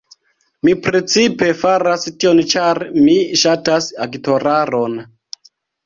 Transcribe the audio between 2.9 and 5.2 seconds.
mi ŝatas aktoraron